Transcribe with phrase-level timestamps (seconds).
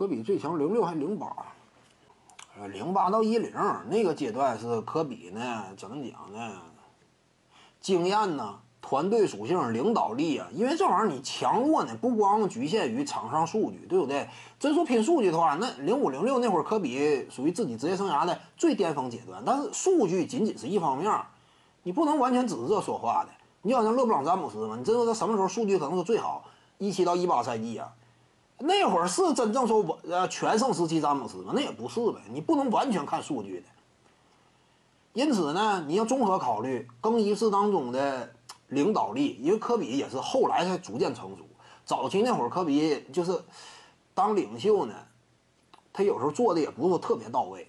[0.00, 1.26] 科比最强零六还零八，
[2.58, 3.52] 呃，零八到一零
[3.90, 6.54] 那个阶段是科比呢，怎么讲呢？
[7.82, 14.26] 经验呢，团队属性、领导力啊，因为这玩意儿你强弱呢，不光局限于场上数据，对不对？
[14.58, 21.14] 真说拼数据的话，那零五零六那会儿科比属于自己职业生涯的最巅峰阶段，但是数据仅仅是一方面，
[21.82, 23.28] 你不能完全只是这说话的。
[23.60, 26.42] 你好像勒布朗詹姆斯嘛，你知道他什么时候数据可能是最好？
[26.78, 27.92] 一七到一八赛季啊，
[28.62, 31.52] 那会儿是真正说我呃全盛时期詹姆斯吗？
[31.54, 33.66] 那也不是呗，你不能完全看数据的。
[35.14, 38.32] 因此呢，你要综合考虑更衣室当中的
[38.68, 41.44] 领导力，因为科比也是后来才逐渐成熟。
[41.86, 43.42] 早期那会儿，科比就是
[44.14, 44.94] 当领袖呢，
[45.92, 47.66] 他有时候做的也不是特别到位，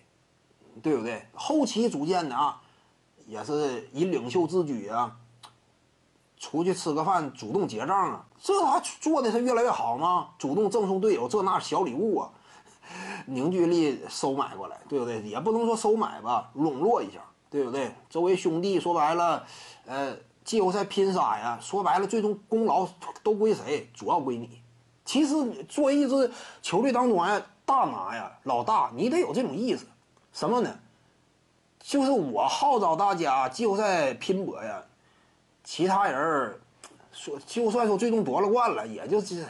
[0.84, 1.26] 对不对？
[1.34, 2.62] 后期逐渐的啊，
[3.26, 5.16] 也是以领袖自居啊。
[6.41, 10.30] 出去吃个饭，主动结账啊，这他做的是越来越好吗？
[10.40, 12.30] 主动赠送队友这那小礼物啊，
[13.27, 15.22] 凝聚力收买过来，对不对？
[15.22, 17.20] 也不能说收买吧，笼络一下，
[17.52, 17.93] 对不对？
[18.10, 19.46] 周围兄弟说白了，
[19.85, 22.87] 呃，季后赛拼杀呀，说白了，最终功劳
[23.21, 23.87] 都归谁？
[23.93, 24.63] 主要归你。
[25.05, 25.35] 其实
[25.70, 26.32] 作为一支
[26.63, 29.85] 球队当中哎，大拿呀，老大，你得有这种意识，
[30.34, 30.76] 什么呢？
[31.80, 34.82] 就是我号召大家季后赛拼搏呀。
[35.74, 36.54] 其他人
[37.14, 39.46] 说，就算说最终夺了冠了，也就是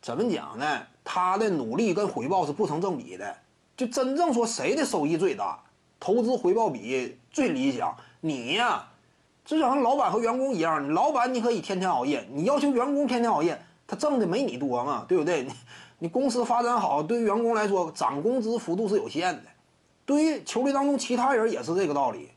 [0.00, 0.80] 怎么讲呢？
[1.02, 3.36] 他的努力跟回报是不成正比的。
[3.76, 5.58] 就真正说谁的收益最大，
[5.98, 8.86] 投资回报比最理想，你呀，
[9.44, 15.42] 就像老板和员工一样，老板你可以天天熬夜，你要求员工天天熬夜，他挣的没你多嘛，对不对？
[15.42, 15.52] 你
[15.98, 19.42] 你公司发展好，对于员工来说涨工资幅度是有限的，
[20.06, 22.28] 对于球队当中其他人也是这个道理。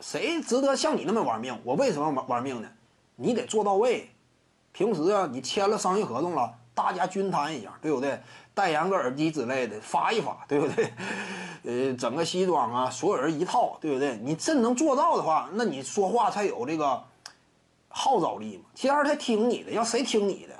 [0.00, 1.58] 谁值得像你那么玩命？
[1.64, 2.68] 我为什么玩玩命呢？
[3.16, 4.10] 你得做到位。
[4.72, 8.20] 平时啊，你签了商业合同了，大家均摊一下，对不对？
[8.52, 10.92] 代言个耳机之类的，发一发，对不对？
[11.90, 14.18] 呃，整个西装啊，所有人一套，对不对？
[14.22, 17.02] 你真能做到的话，那你说话才有这个
[17.88, 18.64] 号召力嘛。
[18.74, 20.54] 其他人才听你的，要谁听你的？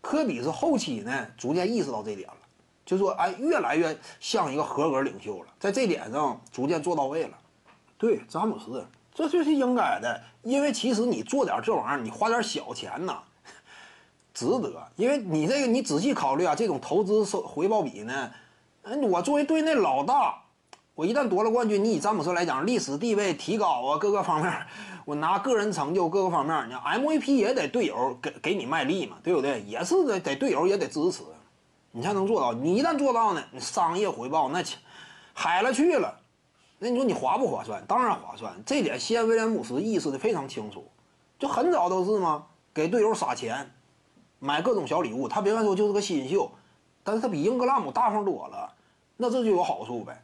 [0.00, 2.36] 科比是后期呢，逐渐意识到这点了，
[2.86, 7.38] 就说哎，越来越像一个合格领袖了，在这点上逐渐做到位了。
[8.02, 13.18] 对，詹姆斯，这就是应该的，因为其实你做点这玩意儿，你花点小钱呐，
[14.34, 14.72] 值得。
[14.96, 18.30] 因为你这个，你仔细考虑啊，这种投资收回报比呢，
[18.82, 20.42] 嗯，我作为队内老大，
[20.96, 24.52] 我一旦夺了冠军，你以詹姆斯来讲，历史地位提高啊，各个方面，
[25.04, 29.62] 我拿个人成就各个方面，你 MVP 也得队友给给你卖力嘛，对不对？
[29.62, 31.22] 也是得得队友也得支持，
[31.92, 32.52] 你才能做到。
[32.52, 34.60] 你一旦做到呢，你商业回报那
[35.32, 36.18] 海了去了。
[36.84, 37.80] 那你说你划不划算？
[37.86, 40.84] 当然划算，这点西安威廉姆斯意识的非常清楚，
[41.38, 42.44] 就很早都是吗？
[42.74, 43.70] 给队友撒钱，
[44.40, 45.28] 买各种小礼物。
[45.28, 46.50] 他别看说就是个新秀，
[47.04, 48.74] 但是他比英格拉姆大方多了，
[49.16, 50.20] 那这就有好处呗。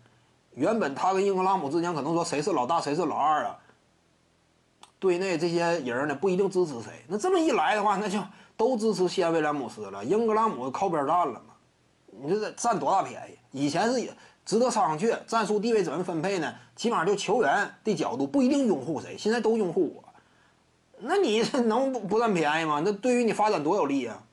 [0.55, 3.57] 原本他跟英格拉姆之间可能说谁是老大谁是老二啊，
[4.99, 7.05] 队内这些人呢不一定支持谁。
[7.07, 8.19] 那这么一来的话，那就
[8.57, 11.55] 都支持西安威廉姆斯了，英格拉姆靠边站了嘛？
[12.21, 13.39] 你说这占多大便宜？
[13.53, 14.13] 以前是。
[14.49, 16.55] 值得商榷，战术地位怎么分配呢？
[16.75, 20.03] 起码就球员的角度不一定拥护谁，现在都拥护我，
[21.01, 22.81] 那你能不不占便宜吗？
[22.83, 24.25] 那对于你发展多有利啊！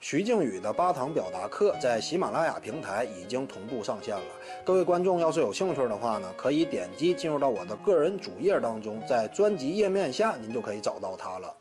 [0.00, 4.24] 徐静宇的八堂表达课在喜马拉雅平台已经同步上线了，
[4.64, 11.54] 各位观众要是有兴趣的话呢，可以点击进入到我的个人主页当中，在专辑页面下您就可以找到它了。